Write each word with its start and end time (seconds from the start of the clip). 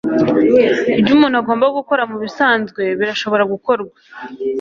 ibyo 0.99 1.11
umuntu 1.17 1.35
agomba 1.41 1.65
gukora 1.77 2.01
mubisanzwe 2.11 2.81
birashobora 2.99 3.43
gukorwa 3.53 3.95